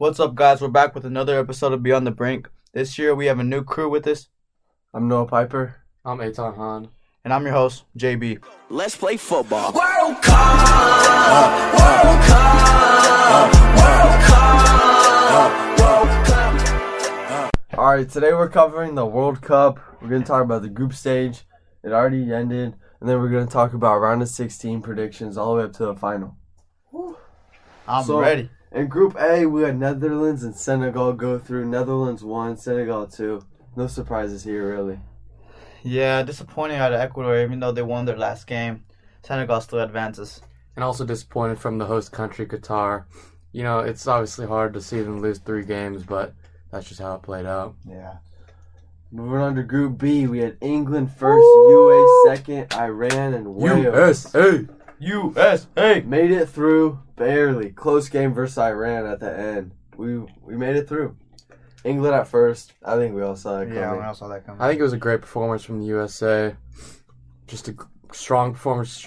[0.00, 0.62] What's up, guys?
[0.62, 2.48] We're back with another episode of Beyond the Brink.
[2.72, 4.28] This year we have a new crew with us,
[4.94, 5.76] I'm Noah Piper.
[6.06, 6.88] I'm Eitan Han.
[7.22, 8.42] and I'm your host, JB.
[8.70, 9.72] Let's play football.
[9.74, 17.78] World Cup, World Cup, World Cup, World Cup.
[17.78, 19.78] All right, today we're covering the World Cup.
[20.00, 21.44] We're going to talk about the group stage.
[21.84, 22.74] It already ended.
[23.00, 25.72] And then we're going to talk about round of 16 predictions all the way up
[25.74, 26.36] to the final.
[27.86, 28.48] I'm So- ready.
[28.72, 31.66] In Group A, we had Netherlands and Senegal go through.
[31.66, 33.42] Netherlands 1, Senegal 2.
[33.74, 35.00] No surprises here, really.
[35.82, 38.84] Yeah, disappointing out of Ecuador, even though they won their last game.
[39.24, 40.40] Senegal still advances.
[40.76, 43.06] And also disappointed from the host country, Qatar.
[43.50, 46.32] You know, it's obviously hard to see them lose three games, but
[46.70, 47.74] that's just how it played out.
[47.84, 48.18] Yeah.
[49.10, 53.82] Moving on to Group B, we had England first, UA second, Iran, and Wales.
[53.82, 54.66] USA!
[55.00, 56.02] USA!
[56.02, 57.70] Made it through barely.
[57.70, 59.72] Close game versus Iran at the end.
[59.96, 61.16] We we made it through.
[61.84, 62.74] England at first.
[62.84, 63.78] I think we all saw that coming.
[63.78, 64.60] Yeah, when I saw that coming.
[64.60, 66.54] I think it was a great performance from the USA.
[67.46, 67.74] Just a
[68.12, 69.06] strong performance.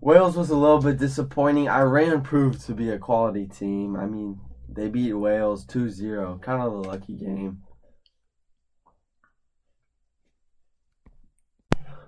[0.00, 1.68] Wales was a little bit disappointing.
[1.68, 3.96] Iran proved to be a quality team.
[3.96, 6.40] I mean, they beat Wales 2-0.
[6.40, 7.62] Kind of a lucky game.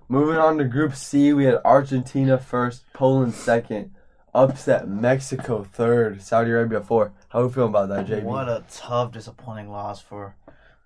[0.09, 3.95] Moving on to Group C, we had Argentina first, Poland second,
[4.35, 7.13] upset Mexico third, Saudi Arabia four.
[7.29, 8.25] How we feeling about that, JB?
[8.25, 10.37] What a tough, disappointing loss for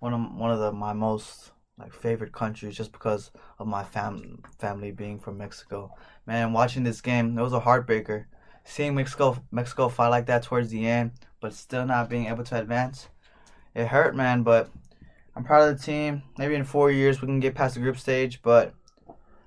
[0.00, 4.42] one of one of the my most like favorite countries, just because of my fam
[4.58, 5.92] family being from Mexico.
[6.26, 8.26] Man, watching this game, it was a heartbreaker.
[8.64, 12.58] Seeing Mexico Mexico fight like that towards the end, but still not being able to
[12.60, 13.08] advance,
[13.74, 14.42] it hurt, man.
[14.42, 14.70] But
[15.34, 16.22] I'm proud of the team.
[16.38, 18.74] Maybe in four years we can get past the group stage, but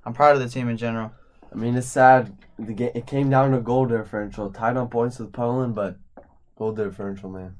[0.05, 1.11] I'm proud of the team in general.
[1.51, 2.35] I mean, it's sad.
[2.57, 4.51] The game, it came down to goal differential.
[4.51, 5.97] Tied on points with Poland, but
[6.57, 7.55] goal differential, man.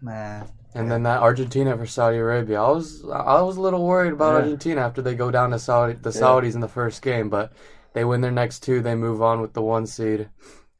[0.00, 2.60] Man, And then that Argentina for Saudi Arabia.
[2.62, 4.40] I was I was a little worried about Yeah.
[4.42, 6.20] Argentina after they go down to Saudi the Yeah.
[6.20, 7.52] Saudis in the first game, but
[7.94, 10.28] they win their next two, they move on with the one seed,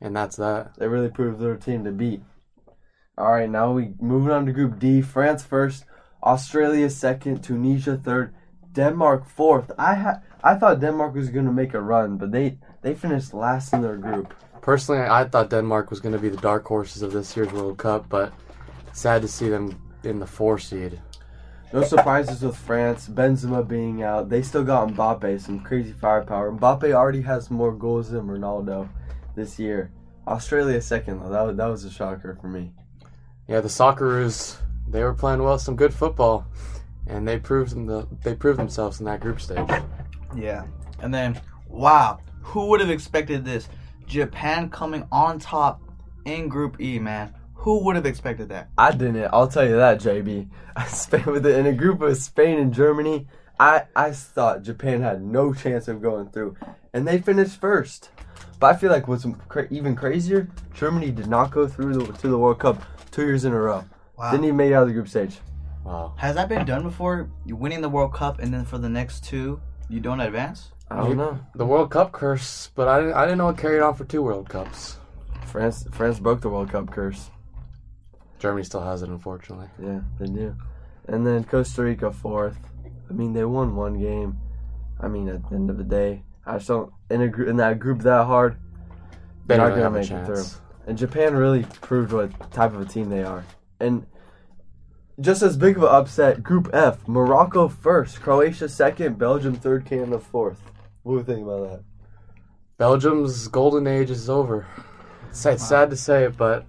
[0.00, 0.76] and that's that.
[0.78, 2.22] They really proved their team to beat.
[3.16, 5.00] All right, now we moving on to Group D.
[5.02, 5.84] France first,
[6.22, 8.32] Australia second, Tunisia third,
[8.72, 9.72] Denmark fourth.
[9.76, 13.72] I had I thought Denmark was gonna make a run, but they they finished last
[13.72, 14.34] in their group.
[14.60, 17.78] Personally, I thought Denmark was going to be the dark horses of this year's World
[17.78, 18.32] Cup, but
[18.92, 21.00] sad to see them in the four seed.
[21.72, 23.08] No surprises with France.
[23.08, 26.52] Benzema being out, they still got Mbappe, some crazy firepower.
[26.52, 28.88] Mbappe already has more goals than Ronaldo
[29.34, 29.90] this year.
[30.26, 31.30] Australia second though.
[31.30, 32.72] That was, that was a shocker for me.
[33.46, 36.46] Yeah, the Socceroos, they were playing well, some good football,
[37.06, 39.68] and they proved them the, they proved themselves in that group stage.
[40.36, 40.64] Yeah.
[41.00, 43.68] And then, wow, who would have expected this?
[44.06, 45.82] Japan coming on top
[46.24, 47.34] in Group E, man.
[47.54, 48.68] Who would have expected that?
[48.78, 49.28] I didn't.
[49.32, 50.48] I'll tell you that, JB.
[50.88, 53.26] Spain with it in a group of Spain and Germany.
[53.60, 56.56] I I thought Japan had no chance of going through,
[56.92, 58.10] and they finished first.
[58.60, 62.28] But I feel like what's cra- even crazier, Germany did not go through the, to
[62.28, 63.84] the World Cup two years in a row.
[64.16, 64.30] Wow.
[64.30, 65.38] Didn't even make it out of the group stage.
[65.84, 66.14] Wow.
[66.16, 67.30] Has that been done before?
[67.44, 70.70] You winning the World Cup and then for the next two, you don't advance?
[70.90, 71.38] I don't know.
[71.54, 74.22] The World Cup curse, but I didn't, I didn't know it carried on for two
[74.22, 74.96] World Cups.
[75.46, 77.30] France France broke the World Cup curse.
[78.38, 79.68] Germany still has it, unfortunately.
[79.82, 80.56] Yeah, they do.
[81.06, 82.58] And then Costa Rica fourth.
[83.08, 84.38] I mean, they won one game.
[85.00, 87.56] I mean, at the end of the day, I just don't in a gr- in
[87.56, 88.56] that group that hard.
[89.46, 90.44] They They're not don't gonna make it through.
[90.86, 93.44] And Japan really proved what type of a team they are.
[93.80, 94.06] And
[95.20, 100.18] just as big of an upset, Group F, Morocco first, Croatia second, Belgium third, Canada
[100.18, 100.62] fourth.
[101.02, 101.82] What do you think about that?
[102.76, 104.66] Belgium's golden age is over.
[105.30, 106.64] It's, it's sad to say it, but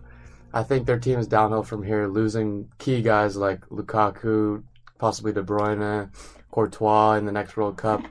[0.51, 4.63] I think their team is downhill from here, losing key guys like Lukaku,
[4.97, 6.09] possibly De Bruyne,
[6.49, 8.03] Courtois in the next World Cup.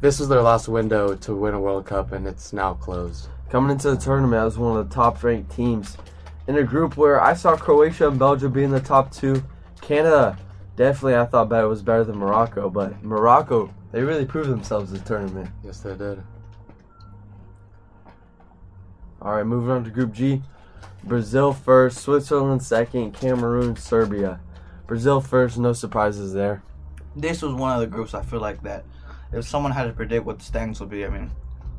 [0.00, 3.28] This was their last window to win a World Cup, and it's now closed.
[3.50, 5.96] Coming into the tournament as one of the top ranked teams.
[6.46, 9.42] In a group where I saw Croatia and Belgium being the top two.
[9.86, 10.38] Canada,
[10.76, 15.02] definitely I thought bet was better than Morocco, but Morocco, they really proved themselves this
[15.02, 15.50] tournament.
[15.62, 16.22] Yes, they did.
[19.20, 20.42] All right, moving on to Group G.
[21.02, 24.40] Brazil first, Switzerland second, Cameroon, Serbia.
[24.86, 26.62] Brazil first, no surprises there.
[27.16, 28.84] This was one of the groups I feel like that
[29.32, 31.30] if someone had to predict what the standings would be, I mean,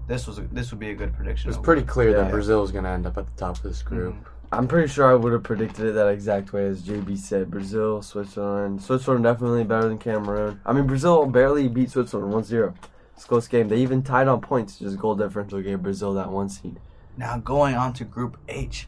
[0.07, 1.49] this was a, this would be a good prediction.
[1.49, 2.17] It's pretty clear Yeah.
[2.23, 4.13] that Brazil is going to end up at the top of this group.
[4.13, 4.29] Mm-hmm.
[4.55, 7.51] I'm pretty sure I would have predicted it that exact way as JB said.
[7.51, 8.81] Brazil, Switzerland.
[8.81, 10.61] Switzerland definitely better than Cameroon.
[10.65, 12.73] I mean, Brazil barely beat Switzerland 1 0.
[13.13, 13.67] It's a close game.
[13.67, 16.79] They even tied on points, just goal differential gave Brazil that one seed.
[17.17, 18.87] Now going on to Group H,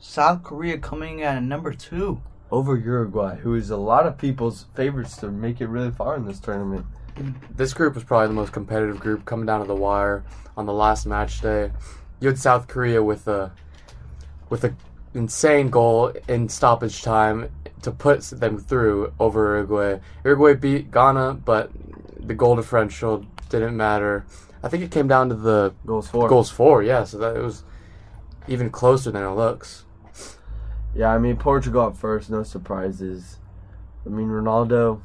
[0.00, 2.20] South Korea coming in at number two.
[2.50, 6.24] Over Uruguay, who is a lot of people's favorites to make it really far in
[6.24, 6.86] this tournament.
[7.54, 10.24] This group was probably the most competitive group coming down to the wire
[10.56, 11.70] on the last match day.
[12.18, 13.52] You had South Korea with a
[14.50, 14.74] with a
[15.14, 17.50] insane goal in stoppage time
[17.82, 19.98] to put them through over Uruguay.
[20.24, 21.70] Uruguay beat Ghana, but
[22.18, 24.26] the goal differential didn't matter.
[24.62, 26.28] I think it came down to the Goals four.
[26.28, 27.64] goals four, yeah, so that it was
[28.48, 29.84] even closer than it looks.
[30.94, 33.38] Yeah, I mean Portugal up first, no surprises.
[34.06, 35.00] I mean Ronaldo,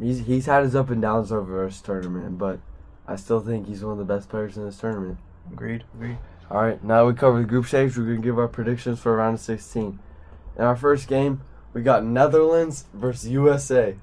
[0.00, 2.60] he's he's had his up and downs over this tournament, but
[3.06, 5.18] I still think he's one of the best players in this tournament.
[5.52, 5.84] Agreed.
[5.94, 6.18] Agreed.
[6.50, 7.96] All right, now we cover the group stage.
[7.96, 9.98] We're gonna give our predictions for round of 16.
[10.58, 11.40] In our first game,
[11.72, 13.96] we got Netherlands versus USA.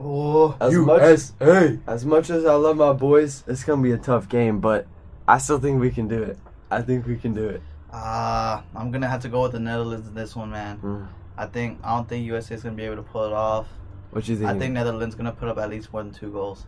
[0.00, 1.78] Oh, As much USA.
[1.88, 4.86] as much as I love my boys, it's gonna be a tough game, but
[5.26, 6.38] I still think we can do it.
[6.70, 7.62] I think we can do it.
[7.92, 10.78] uh, I'm gonna have to go with the Netherlands in this one, man.
[10.78, 11.08] Mm.
[11.36, 13.66] I think I don't think USA is gonna be able to pull it off.
[14.10, 14.48] What you think?
[14.48, 16.64] I think Netherlands gonna put up at least more than two goals.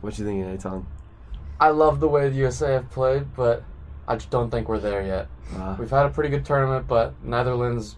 [0.00, 0.86] What you thinking, Eitan?
[1.60, 3.62] I love the way the USA have played, but
[4.10, 5.28] I just don't think we're there yet.
[5.56, 7.96] Uh, We've had a pretty good tournament, but Netherlands,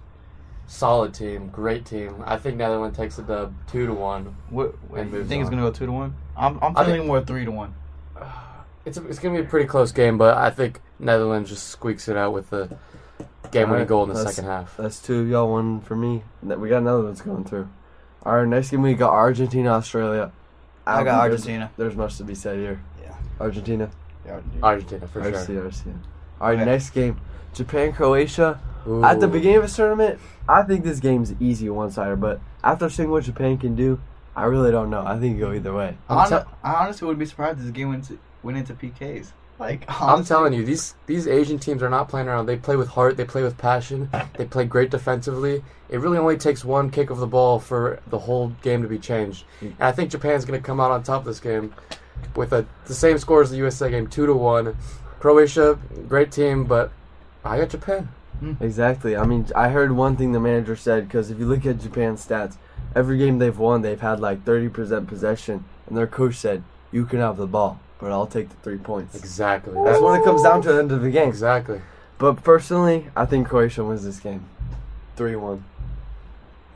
[0.66, 2.22] solid team, great team.
[2.26, 4.36] I think Netherlands takes the dub two to one.
[4.50, 6.14] What, And you moves think it's gonna go two to one?
[6.36, 7.74] I'm I'm I feeling think- more three to one.
[8.84, 12.16] It's it's gonna be a pretty close game, but I think Netherlands just squeaks it
[12.16, 12.68] out with the
[13.52, 14.76] game-winning Alright, goal in the second half.
[14.76, 16.24] That's two of y'all, one for me.
[16.42, 17.68] We got another one's going through.
[18.24, 20.32] All right, next game we got Argentina, Australia.
[20.84, 21.70] I don't got think there's- Argentina.
[21.76, 22.80] There's, much to be said here.
[23.00, 23.14] Yeah.
[23.38, 23.88] Argentina.
[24.62, 25.62] Argentina for RC, sure.
[25.70, 25.86] RC.
[26.40, 26.64] All right, Okay.
[26.64, 27.20] next game,
[27.54, 28.60] Japan, Croatia.
[29.04, 33.10] At the beginning of this tournament, I think this game's easy one-sided, but after seeing
[33.10, 34.00] what Japan can do,
[34.34, 35.04] I really don't know.
[35.06, 35.96] I think it go either way.
[36.08, 39.32] I'm, Hon- te- honestly would be surprised if this game went, to, went into PKs.
[39.60, 42.46] Like I'm telling you, these these Asian teams are not playing around.
[42.46, 43.16] They play with heart.
[43.16, 44.10] They play with passion.
[44.36, 45.62] They play great defensively.
[45.88, 48.98] It really only takes one kick of the ball for the whole game to be
[48.98, 49.44] changed.
[49.60, 51.72] And I think Japan's going to come out on top of this game
[52.36, 54.76] with a the same score as the USA game, two to one.
[55.20, 55.78] Croatia,
[56.08, 56.90] great team, but
[57.44, 58.08] I got Japan.
[58.60, 59.16] Exactly.
[59.16, 62.26] I mean, I heard one thing the manager said because if you look at Japan's
[62.26, 62.56] stats,
[62.96, 67.20] every game they've won, they've had like 30% possession, and their coach said, "You can
[67.20, 69.74] have the ball, but I'll take the three points." Exactly.
[69.84, 71.28] That's when it comes down to the end of the game.
[71.28, 71.82] exactly.
[72.18, 74.44] But personally, I think Croatia wins this game.
[75.16, 75.64] 3 1.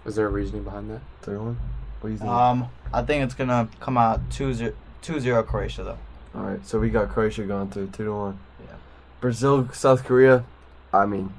[0.05, 1.01] Is there a reasoning behind that?
[1.23, 1.47] 3 1?
[2.01, 2.31] What do you think?
[2.31, 4.73] Um, I think it's gonna come out 2-0,
[5.07, 5.99] 2-0 Croatia though.
[6.35, 8.39] Alright, so we got Croatia going through 2 to 1.
[8.61, 8.75] Yeah.
[9.21, 10.45] Brazil, South Korea.
[10.93, 11.33] I mean,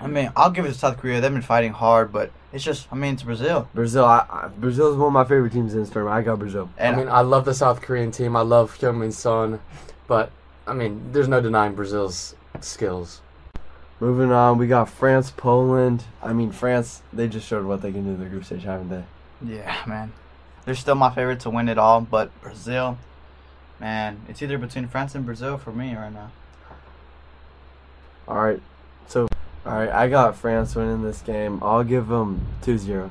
[0.00, 1.20] I mean, I'll give it to South Korea.
[1.20, 3.68] They've been fighting hard, but it's just, I mean, it's Brazil.
[3.74, 4.04] Brazil.
[4.04, 6.16] I, I, Brazil is one of my favorite teams in this tournament.
[6.16, 6.70] I got Brazil.
[6.78, 8.36] And I mean, I love the South Korean team.
[8.36, 9.60] I love Heung-min Son,
[10.06, 10.30] but
[10.66, 13.20] I mean, there's no denying Brazil's skills.
[14.00, 16.04] Moving on, we got France, Poland.
[16.22, 18.90] I mean, France, they just showed what they can do in the group stage, haven't
[18.90, 19.04] they?
[19.44, 20.12] yeah, man,
[20.68, 22.02] they're still my favorite to win it all.
[22.02, 22.98] But Brazil,
[23.80, 26.30] man, it's either between France and Brazil for me right now.
[28.28, 28.60] All right.
[29.06, 29.28] So,
[29.64, 31.58] all right, I got France winning this game.
[31.62, 33.08] I'll give them 2-0.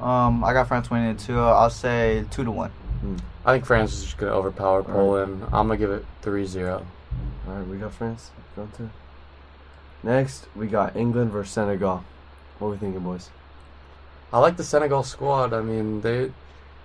[0.00, 1.38] Um, I got France winning it too.
[1.38, 2.72] I'll say two to one.
[3.46, 5.44] I think France is just going to overpower Poland.
[5.52, 6.84] I'm going to give it 3-0.
[7.46, 8.90] All right, we got France going to.
[10.02, 12.02] Next, we got England versus Senegal.
[12.58, 13.30] What are we thinking, boys?
[14.32, 15.52] I like the Senegal squad.
[15.52, 16.32] I mean, they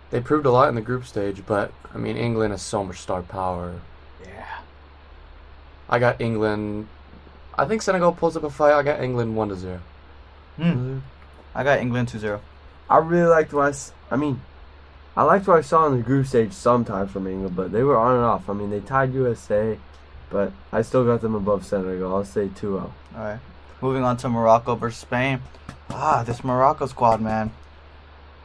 [0.10, 3.00] they proved a lot in the group stage, but I mean, England has so much
[3.00, 3.76] star power.
[4.26, 4.46] Yeah.
[5.90, 6.88] I got England.
[7.58, 8.74] I think Senegal pulls up a fight.
[8.74, 9.80] I got England 1 to 0.
[10.58, 11.00] Hmm.
[11.56, 12.40] I got England 2-0.
[12.90, 14.42] I really liked what I, s- I mean,
[15.16, 17.98] I liked what I saw in the group stage sometimes from England, but they were
[17.98, 18.50] on and off.
[18.50, 19.78] I mean, they tied USA,
[20.30, 22.16] but I still got them above Senegal.
[22.16, 22.82] I'll say 2-0.
[22.84, 23.40] All right.
[23.82, 25.42] Moving on to Morocco versus Spain.
[25.90, 27.52] Ah, this Morocco squad, man.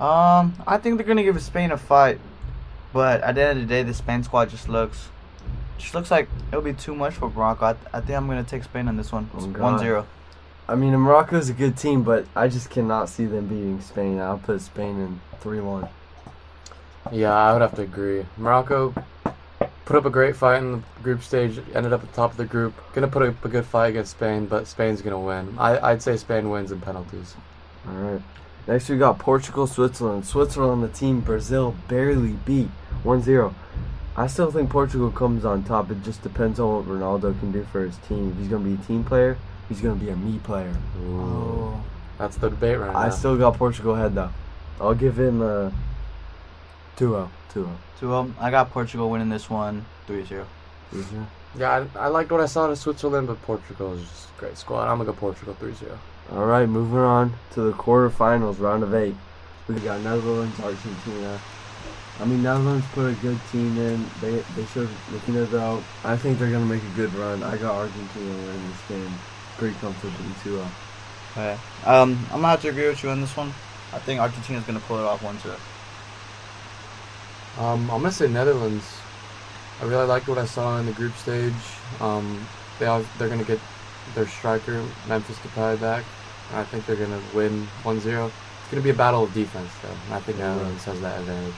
[0.03, 2.19] Um, I think they're gonna give Spain a fight,
[2.93, 5.11] but at the end of the day, the Spain squad just looks,
[5.79, 7.67] just looks like it'll be too much for Morocco.
[7.67, 9.31] I, I think I'm gonna take Spain on this one.
[9.33, 9.63] Oh, God.
[9.63, 10.07] One zero.
[10.69, 14.19] I mean, Morocco is a good team, but I just cannot see them beating Spain.
[14.19, 15.89] I'll put Spain in 3-1.
[17.13, 18.27] Yeah, I would have to agree.
[18.37, 18.95] Morocco
[19.85, 22.37] put up a great fight in the group stage, ended up at the top of
[22.39, 22.75] the group.
[22.93, 25.55] Gonna put up a good fight against Spain, but Spain's gonna win.
[25.59, 27.37] I, I'd say Spain wins in penalties.
[27.87, 28.23] All right.
[28.67, 30.25] Next, we got Portugal, Switzerland.
[30.25, 32.69] Switzerland, the team Brazil barely beat
[33.05, 33.55] 1-0.
[34.17, 35.91] I still think Portugal comes on top.
[35.91, 38.31] It just depends on what Ronaldo can do for his team.
[38.31, 39.37] If he's going to be a team player,
[39.69, 40.75] he's going to be a me player.
[41.07, 41.83] Oh.
[42.19, 42.99] That's the debate right I now.
[42.99, 44.31] I still got Portugal ahead, though.
[44.81, 45.73] I'll give him a
[46.97, 47.29] 2-0.
[47.53, 47.69] 2-0.
[47.99, 50.45] Two um, I got Portugal winning this one 3-0.
[50.93, 51.27] Mhm.
[51.57, 54.57] Yeah, I, I liked what I saw to Switzerland, but Portugal is just a great
[54.59, 54.89] squad.
[54.89, 55.99] I'm gonna go Portugal 3-0.
[56.31, 59.15] All right, moving on to the quarterfinals, round of eight.
[59.69, 61.41] We got Netherlands, Argentina.
[62.21, 64.07] I mean, Netherlands put a good team in.
[64.21, 65.83] They they showed looking at though.
[66.05, 67.43] I think they're gonna make a good run.
[67.43, 69.13] I got Argentina winning this game
[69.59, 70.61] pretty comfortably too.
[70.61, 70.69] Uh,
[71.33, 71.57] Okay.
[71.87, 73.55] Um, I'm gonna have to agree with you on this one.
[73.95, 75.51] I think Argentina's gonna pull it off one two.
[77.59, 78.85] Um, I'm gonna say Netherlands.
[79.81, 81.55] I really liked what I saw in the group stage.
[82.01, 82.47] Um,
[82.79, 83.61] they all, they're gonna get
[84.15, 86.05] their striker Memphis Depay back.
[86.55, 88.27] I think they're gonna win 1-0.
[88.27, 90.15] It's gonna be a battle of defense though.
[90.15, 90.49] I think Yeah.
[90.55, 91.55] Netherlands has that advantage.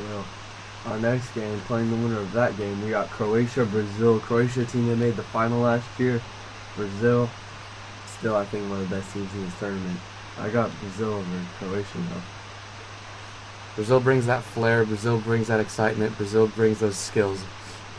[0.00, 0.24] well,
[0.86, 4.20] our next game, playing the winner of that game, we got Croatia, Brazil.
[4.20, 6.20] Croatia team that made the final last year.
[6.76, 7.28] Brazil,
[8.18, 9.98] still I think one of the best teams in this tournament.
[10.38, 12.22] I got Brazil over Croatia though.
[13.74, 14.84] Brazil brings that flair.
[14.84, 16.16] Brazil brings that excitement.
[16.16, 17.40] Brazil brings those skills.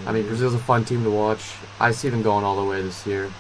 [0.06, 1.54] I mean, Brazil's a fun team to watch.
[1.80, 3.32] I see them going all the way this year.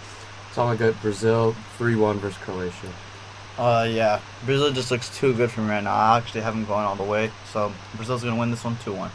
[0.57, 2.91] So I'm gonna Brazil 3-1 versus Croatia.
[3.59, 4.19] Uh, yeah.
[4.43, 5.93] Brazil just looks too good for me right now.
[5.93, 7.29] I actually have them going all the way.
[7.53, 9.11] So Brazil's gonna win this one two one.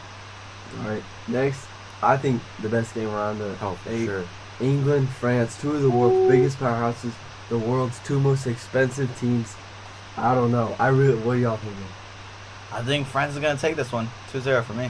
[0.79, 1.67] All right, next,
[2.01, 4.23] I think the best game around the Oh, for sure.
[4.61, 7.11] England, France, two of the world's biggest powerhouses,
[7.49, 9.53] the world's two most expensive teams.
[10.15, 10.73] I don't know.
[10.79, 11.83] I really, what are y'all thinking?
[12.71, 14.89] I think France is gonna take this one 2-0 for me.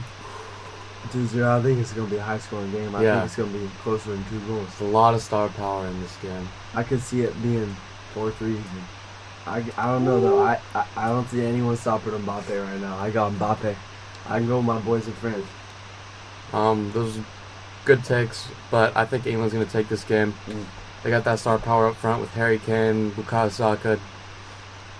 [1.10, 2.94] 2-0, I think it's going to be a high scoring game.
[2.94, 3.14] I Yeah.
[3.14, 4.68] think it's going to be closer than two goals.
[4.78, 6.48] There's a lot of star power in this game.
[6.74, 7.74] I could see it being
[8.14, 8.60] 4-3.
[9.46, 10.42] I, I don't know though.
[10.42, 12.96] I, I, I don't see anyone stopping Mbappe right now.
[12.96, 13.76] I got Mbappe.
[14.26, 15.44] I can go with my boys and friends.
[16.54, 17.18] Um, those
[17.84, 20.32] good takes, but I think England's gonna take this game.
[20.46, 20.64] Mm.
[21.02, 24.00] They got that star power up front with Harry Kane, Bukayo Saka,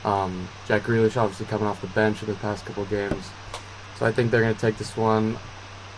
[0.04, 3.30] um, Jack Grealish obviously coming off the bench in the past couple games.
[3.98, 5.38] So I think they're gonna take this one.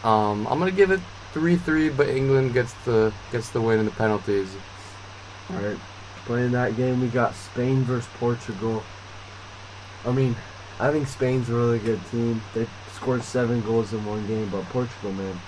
[0.07, 1.01] Um, I'm gonna give it
[1.33, 4.55] three three, but England gets the gets the win in the penalties.
[5.51, 5.77] All right.
[6.27, 8.85] Playing that game, we got Spain versus Portugal.
[10.05, 10.37] I mean,
[10.79, 12.41] I think Spain's a really good team.
[12.55, 15.41] They scored seven goals in one game, but Portugal, man,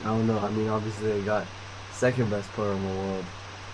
[0.00, 0.38] I don't know.
[0.38, 1.46] I mean, obviously they got
[1.92, 3.24] second best player in the world,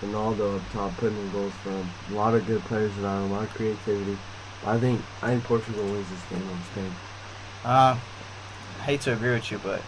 [0.01, 1.89] Ronaldo up top, putting in goals for him.
[2.11, 4.19] A lot of good players around him, a lot of creativity.
[4.67, 6.93] I think I think Portugal wins this game on Spain.
[7.65, 7.99] Uh,
[8.83, 9.81] hate to agree with you, but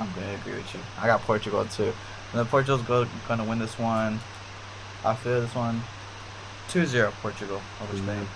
[0.00, 0.80] I'm gonna agree with you.
[1.00, 1.84] I got Portugal too.
[2.32, 4.20] And then Portugal's go, gonna win this one.
[5.04, 5.82] I feel this one
[6.68, 8.02] 2-0 Portugal over Mhm.
[8.04, 8.28] Spain.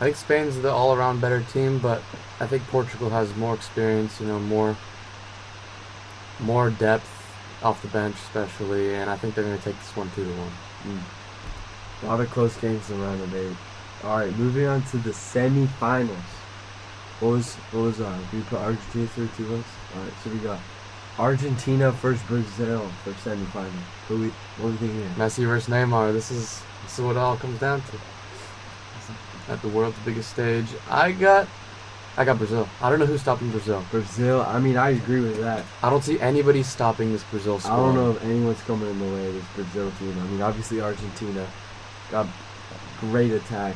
[0.00, 2.02] I think Spain's the all-around better team, but
[2.40, 4.76] I think Portugal has more experience, you know, more
[6.40, 7.08] more depth
[7.62, 10.30] off the bench, especially, and I think they're going to take this one two to
[10.32, 10.52] one.
[12.02, 13.56] A lot of close games in round of eight.
[14.02, 16.10] All right, moving on to the semifinals.
[17.20, 18.18] What was what was uh?
[18.32, 19.68] We put Argentina through two votes.
[19.96, 20.58] All right, so we got
[21.18, 23.70] Argentina versus Brazil for semifinal.
[24.08, 24.28] Who we
[24.58, 24.98] what we thinking?
[24.98, 25.10] here?
[25.16, 26.12] Messi versus Neymar.
[26.12, 29.52] This is this is what it all comes down to.
[29.52, 31.46] At the world's biggest stage, I got
[32.16, 32.68] I got Brazil.
[32.80, 33.84] I don't know who's stopping Brazil.
[33.90, 34.42] Brazil.
[34.42, 35.64] I mean, I agree with that.
[35.82, 37.74] I don't see anybody stopping this Brazil squad.
[37.74, 40.16] I don't know if anyone's coming in the way of this Brazil team.
[40.18, 41.46] I mean, obviously Argentina
[42.10, 42.26] got
[43.00, 43.74] great attack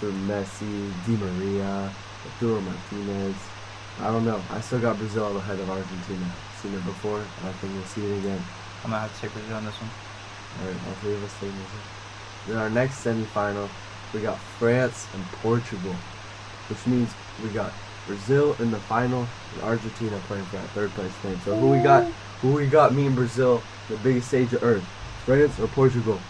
[0.00, 1.92] through Messi, Di Maria,
[2.40, 3.36] Lautaro Martinez.
[4.00, 4.42] I don't know.
[4.50, 6.26] I still got Brazil ahead of Argentina.
[6.62, 7.18] Seen it before.
[7.18, 8.42] and I think we'll see it again.
[8.84, 9.90] I'm gonna have to check with you on this one.
[10.60, 11.80] All right, all three of us taking Brazil.
[12.48, 13.68] Then our next semifinal,
[14.14, 15.94] we got France and Portugal,
[16.68, 17.72] which means we got
[18.06, 21.38] Brazil in the final and Argentina playing for that third place thing.
[21.44, 22.04] So who we got?
[22.40, 22.94] Who we got?
[22.94, 24.84] Me and Brazil, the biggest stage of Earth.
[25.24, 26.20] France or Portugal?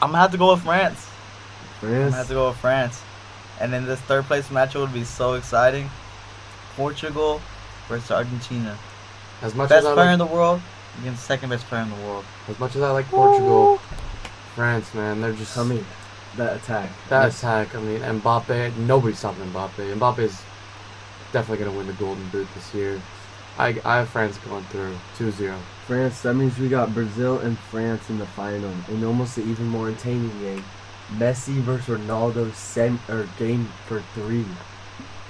[0.00, 1.08] I'm gonna have to go with France.
[1.82, 2.04] I'm France.
[2.04, 3.02] gonna have to go with France.
[3.60, 5.90] And then this third place matchup would be so exciting.
[6.76, 7.40] Portugal
[7.88, 8.78] versus Argentina.
[9.42, 10.60] As much Best as I player like, in the world
[11.00, 12.24] against second best player in the world.
[12.48, 13.78] as much as I like Portugal,
[14.54, 15.84] France, man, they're just I mean,
[16.36, 16.88] that attack.
[17.08, 19.96] That That's- attack, I mean, Mbappe, nobody's stopping Mbappe.
[19.98, 20.42] Mbappe's
[21.32, 23.00] definitely going to win the Golden Boot this year.
[23.58, 25.56] I, I have France going through 2 0.
[25.86, 26.22] France.
[26.22, 29.88] That means we got Brazil and France in the final, and almost an even more
[29.88, 30.64] entertaining game.
[31.16, 34.44] Messi versus Ronaldo, sem or game for three,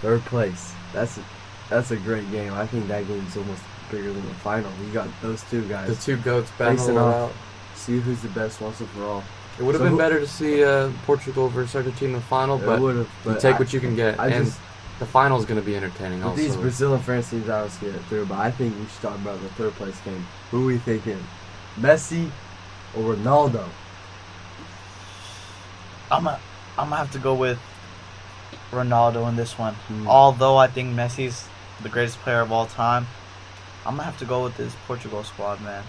[0.02, 0.74] third place.
[0.92, 1.24] That's a,
[1.70, 2.52] that's a great game.
[2.52, 4.70] I think that game's almost bigger than the final.
[4.84, 5.88] We got those two guys.
[5.88, 7.32] The two goats battling out.
[7.74, 9.24] See who's the best once and for all.
[9.58, 12.20] It would have So been who- better to see uh, Portugal versus Argentina in the
[12.26, 13.06] final, It but you
[13.40, 14.18] take I- what you can get.
[14.18, 14.58] I and just
[14.98, 16.36] the is going to be entertaining also.
[16.36, 18.26] these Brazil and France teams, I see it through.
[18.26, 20.26] But I think we should talk about the third place game.
[20.50, 21.18] Who are we thinking?
[21.78, 22.30] Messi
[22.96, 23.64] or Ronaldo?
[26.10, 26.40] I'm gonna,
[26.78, 27.58] I'm gonna have to go with
[28.70, 29.74] Ronaldo in this one.
[29.74, 30.08] Hmm.
[30.08, 31.48] Although I think Messi's
[31.82, 33.06] the greatest player of all time,
[33.84, 35.84] I'm gonna have to go with this Portugal squad, man.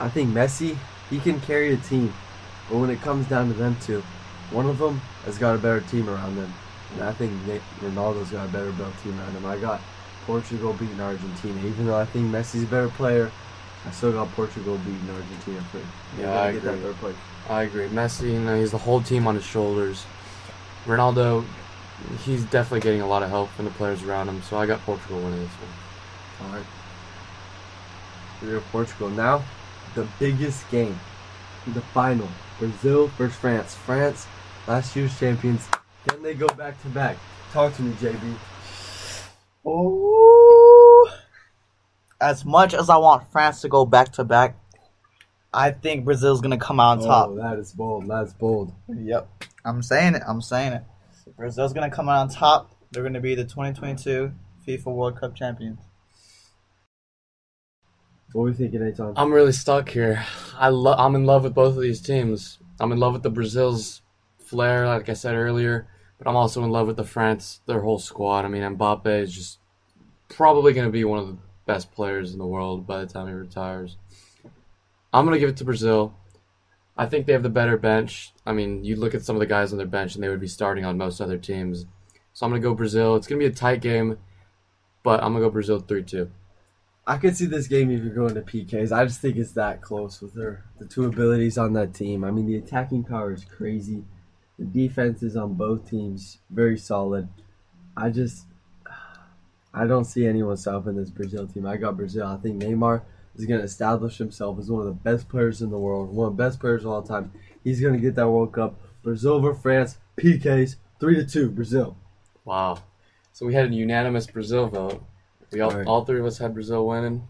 [0.00, 0.76] I think Messi,
[1.10, 2.12] he can carry a team,
[2.68, 4.02] but when it comes down to them two,
[4.50, 6.52] one of them has got a better team around them,
[6.94, 7.32] and I think
[7.80, 9.46] Ronaldo's got a better built team around him.
[9.46, 9.80] I got
[10.26, 13.30] Portugal beating Argentina, even though I think Messi's a better player.
[13.86, 16.82] I still got Portugal beating Argentina for Yeah, they're I get that agree.
[16.84, 17.16] third place.
[17.48, 17.88] I agree.
[17.88, 20.04] Messi, you know, he's the whole team on his shoulders.
[20.86, 21.44] Ronaldo,
[22.24, 24.40] he's definitely getting a lot of help from the players around him.
[24.42, 26.48] So I got Portugal winning this one.
[26.48, 26.66] All right.
[28.40, 29.42] We're in Portugal now.
[29.94, 30.98] The biggest game,
[31.66, 32.28] the final.
[32.58, 33.74] Brazil versus France.
[33.74, 34.26] France,
[34.68, 35.66] last year's champions.
[36.06, 37.16] Can they go back to back?
[37.52, 38.36] Talk to me, JB.
[39.66, 40.41] Ooh.
[42.22, 44.56] As much as I want France to go back to back,
[45.52, 47.28] I think Brazil's gonna come out on oh, top.
[47.30, 48.06] Oh, that is bold.
[48.06, 48.72] That's bold.
[48.88, 49.28] Yep.
[49.64, 50.22] I'm saying it.
[50.26, 50.82] I'm saying it.
[51.36, 52.70] Brazil's gonna come out on top.
[52.92, 54.32] They're gonna be the 2022
[54.66, 55.80] FIFA World Cup champions.
[58.32, 59.12] What are we thinking, Eitan?
[59.16, 60.24] I'm really stuck here.
[60.56, 62.58] I lo- I'm in love with both of these teams.
[62.80, 64.00] I'm in love with the Brazil's
[64.38, 65.86] flair, like I said earlier,
[66.18, 68.44] but I'm also in love with the France, their whole squad.
[68.44, 69.58] I mean, Mbappe is just
[70.30, 73.28] probably going to be one of the best players in the world by the time
[73.28, 73.96] he retires.
[75.12, 76.14] I'm going to give it to Brazil.
[76.96, 78.32] I think they have the better bench.
[78.44, 80.40] I mean, you look at some of the guys on their bench, and they would
[80.40, 81.86] be starting on most other teams.
[82.32, 83.16] So I'm going to go Brazil.
[83.16, 84.18] It's going to be a tight game,
[85.02, 86.30] but I'm going to go Brazil 3 2.
[87.06, 88.92] I could see this game even going to PKs.
[88.92, 92.22] I just think it's that close with their the two abilities on that team.
[92.22, 94.04] I mean, the attacking power is crazy.
[94.58, 97.28] The defense is on both teams very solid.
[97.96, 98.46] I just
[99.74, 101.66] I don't see anyone stopping this Brazil team.
[101.66, 102.26] I got Brazil.
[102.26, 103.02] I think Neymar
[103.36, 106.28] is going to establish himself as one of the best players in the world, one
[106.28, 107.32] of the best players of all time.
[107.64, 108.78] He's going to get that World Cup.
[109.02, 111.96] Brazil over France, PKs, three to two, Brazil.
[112.44, 112.78] Wow.
[113.32, 115.02] So we had a unanimous Brazil vote.
[115.50, 115.86] We all, Right.
[115.86, 117.26] all three of us had Brazil winning.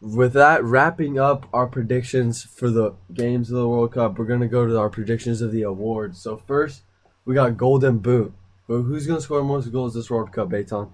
[0.00, 4.48] With that, wrapping up our predictions for the games of the World Cup, we're gonna
[4.48, 6.20] go to our predictions of the awards.
[6.20, 6.82] So first,
[7.24, 8.32] we got Golden Boot.
[8.66, 10.90] But who's gonna score most goals this World Cup, Eitan?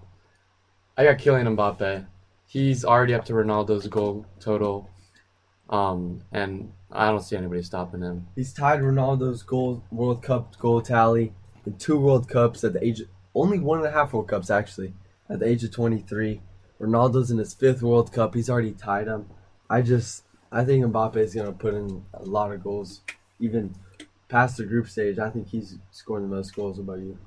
[1.00, 2.06] I got Kylian Mbappe.
[2.44, 4.90] He's already up to Ronaldo's goal total.
[5.70, 8.26] Um, and I don't see anybody stopping him.
[8.36, 11.32] He's tied Ronaldo's goal World Cup goal tally
[11.64, 13.00] in two World Cups at the age
[13.34, 14.92] only one and a half World Cups actually
[15.30, 16.42] at the age of 23.
[16.78, 18.34] Ronaldo's in his fifth World Cup.
[18.34, 19.30] He's already tied him.
[19.70, 23.00] I just I think Mbappe is gonna put in a lot of goals,
[23.38, 23.74] even
[24.28, 25.18] past the group stage.
[25.18, 26.78] I think he's scoring the most goals.
[26.78, 27.18] What about you?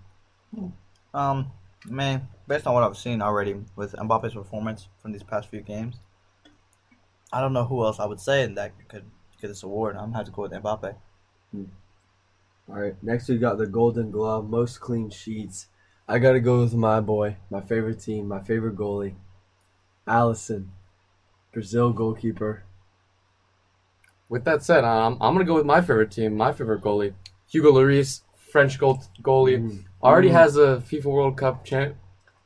[1.12, 1.52] Um,
[1.86, 5.96] man, based on what I've seen already with Mbappe's performance from these past few games,
[7.32, 9.06] I don't know who else I would say that could
[9.42, 9.96] get this award.
[9.96, 10.96] I'm gonna have to go with Mbappe.
[12.70, 15.68] All right, next we got the Golden Glove, most clean sheets.
[16.08, 19.16] I gotta go with my boy, my favorite team, my favorite goalie,
[20.08, 20.68] Alisson,
[21.52, 22.64] Brazil goalkeeper.
[24.30, 27.14] With that said, um, I'm going to go with my favorite team, my favorite goalie,
[27.48, 29.60] Hugo Lloris, French goal- goalie.
[29.62, 29.84] Mm.
[30.04, 30.34] Already Mm.
[30.34, 31.94] has a FIFA World Cup cha-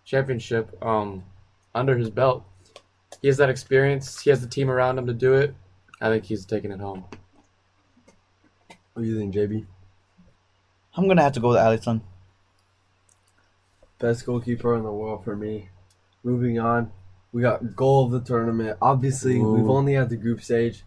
[0.06, 1.24] championship um,
[1.74, 2.44] under his belt.
[3.22, 4.22] He has that experience.
[4.22, 5.56] He has the team around him to do it.
[6.00, 7.06] I think he's taking it home.
[8.94, 9.66] What do you think, JB?
[10.96, 12.02] I'm gonna have to go with Alisson.
[14.00, 15.70] Best goalkeeper in the world for me.
[16.24, 16.92] Moving on,
[17.32, 18.78] we got goal of the tournament.
[18.82, 19.54] Obviously, Ooh.
[19.54, 20.84] we've only had the group stage,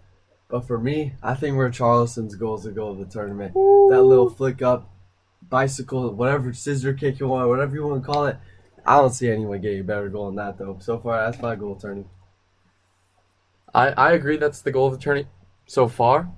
[0.48, 3.54] but for me, I think Richarlison's goal is the goal of the tournament.
[3.54, 4.88] That little flick up,
[5.50, 8.38] bicycle, whatever scissor kick you want, whatever you want to call it.
[8.86, 10.78] I don't see anyone getting a better goal than that though.
[10.80, 12.08] So far, that's my goal turning.
[13.74, 15.26] I, I agree that's the goal of the tourney
[15.66, 16.30] so far,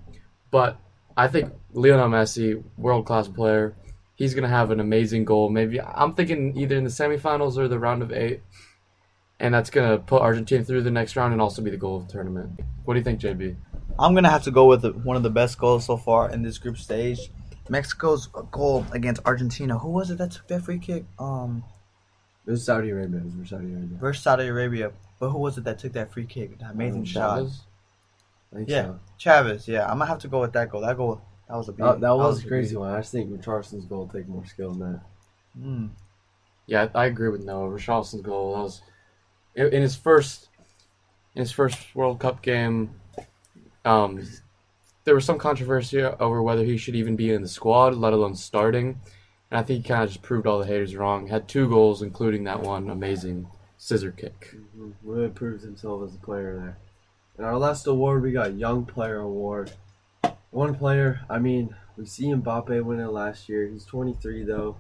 [0.51, 0.79] but
[1.17, 3.77] I think Lionel Messi, world class player,
[4.15, 5.51] he's gonna have an amazing goal.
[5.51, 8.43] Maybe I'm thinking either in the semifinals or the round of eight,
[9.41, 12.07] and that's gonna put Argentina through the next round and also be the goal of
[12.07, 12.61] the tournament.
[12.85, 13.57] What do you think, JB?
[13.99, 16.59] I'm gonna have to go with one of the best goals so far in this
[16.59, 17.31] group stage.
[17.69, 19.79] Mexico's goal against Argentina.
[19.79, 21.05] Who was it that took that free kick?
[21.19, 21.65] Um,
[22.47, 23.19] It was Saudi Arabia.
[23.21, 23.99] It was for Saudi Arabia.
[23.99, 24.93] versus Saudi Arabia.
[25.21, 26.59] But who was it that took that free kick?
[26.59, 27.37] That amazing shot.
[27.39, 27.61] Chavez?
[28.53, 28.83] I think Yeah.
[28.85, 29.01] so.
[29.19, 29.69] Chavez.
[29.69, 30.81] Yeah, I'm gonna have to go with that goal.
[30.81, 31.21] That goal.
[31.49, 31.91] That was a beauty.
[31.93, 32.77] That, that was a crazy beauty.
[32.81, 32.95] one.
[32.95, 35.01] I just think Richarlison's goal take more skill than that.
[35.59, 35.91] Mm.
[36.67, 37.69] Yeah, I I agree with Noah.
[37.69, 38.83] Richarlison's goal that was
[39.55, 40.49] in his first
[41.35, 42.99] in his first World Cup game.
[43.85, 44.23] Um,
[45.05, 48.35] there was some controversy over whether he should even be in the squad, let alone
[48.35, 49.01] starting.
[49.51, 51.27] And I think he kind of just proved all the haters wrong.
[51.27, 54.55] Had two goals, including that one amazing scissor kick.
[54.77, 54.93] Mhm.
[55.03, 56.79] Really proves himself as a player there.
[57.37, 59.73] And our last award, we got Young Player Award.
[60.51, 63.67] One player, I mean, we see Mbappe win it last year.
[63.67, 64.77] He's 23 though,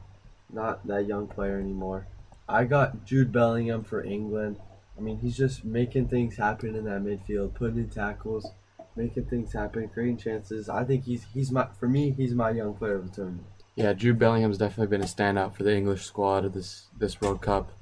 [0.53, 2.07] not that young player anymore.
[2.49, 4.57] I got Jude Bellingham for England.
[4.97, 8.51] I mean, he's just making things happen in that midfield, putting in tackles,
[8.97, 10.69] making things happen, creating chances.
[10.69, 13.47] I think he's he's my for me he's my young player of the tournament.
[13.75, 17.41] Yeah, Jude Bellingham's definitely been a standout for the English squad of this this World
[17.41, 17.73] Cup,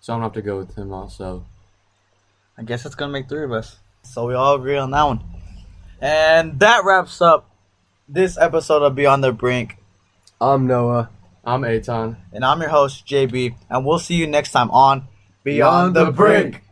[0.00, 1.44] so I'm gonna have to go with him also.
[2.56, 3.78] I guess it's gonna make three of us.
[4.02, 5.22] So we all agree on that one.
[6.00, 7.50] And that wraps up
[8.08, 9.76] this episode of Beyond the Brink.
[10.40, 11.10] I'm Noah.
[11.44, 12.16] I'm Eitan.
[12.32, 13.56] And I'm your host, JB.
[13.68, 15.08] And we'll see you next time on
[15.44, 16.62] Beyond, the, Brink.